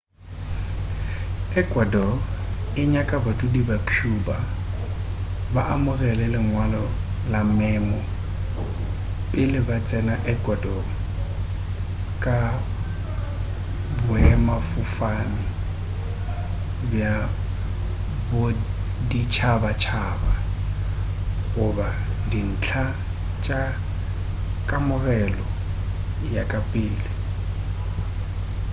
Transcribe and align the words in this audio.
ecuador 1.61 2.11
e 2.81 2.83
nyaka 2.93 3.15
badudi 3.25 3.61
ba 3.69 3.77
cuba 3.91 4.37
ba 5.53 5.61
amogele 5.75 6.25
lengwalo 6.33 6.83
la 7.31 7.41
memo 7.57 7.99
pele 9.31 9.59
ba 9.67 9.77
tsena 9.87 10.15
ecuador 10.33 10.83
ka 12.23 12.37
boemafofane 14.05 15.43
bja 16.89 17.13
boditšhabatšhaba 18.29 20.33
goba 21.53 21.87
dintlha 22.29 22.85
tša 23.43 23.61
kamogelo 24.69 25.45
ya 26.35 26.43
ka 26.51 26.59
pele 26.71 27.09